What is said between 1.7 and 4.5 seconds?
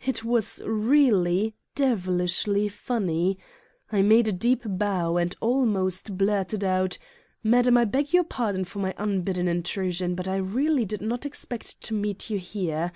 devilishly funny. I made a